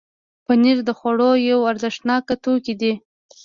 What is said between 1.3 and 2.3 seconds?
یو ارزښتناک